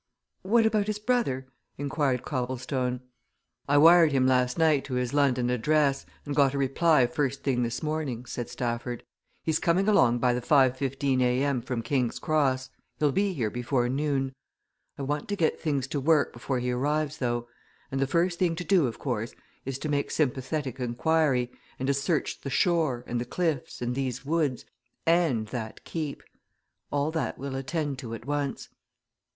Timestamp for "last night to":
4.25-4.95